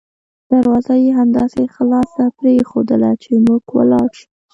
دروازه 0.51 0.93
یې 1.03 1.11
همداسې 1.19 1.61
خلاصه 1.75 2.23
پریښودله 2.39 3.11
چې 3.23 3.31
موږ 3.45 3.63
ولاړ 3.77 4.09
شوو. 4.19 4.27